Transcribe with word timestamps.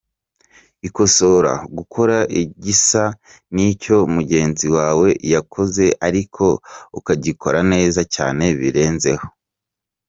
Ikosora: 0.87 1.53
Gukora 1.77 2.17
igisa 2.41 3.03
ni 3.53 3.63
icyo 3.71 3.97
mugenzi 4.15 4.67
wawe 4.77 5.07
yakoze 5.33 5.85
ariko 6.07 6.45
ukagikora 6.99 7.59
neza 7.73 8.01
cyane 8.15 8.45
birenze 8.59 9.11
ho. 9.19 9.27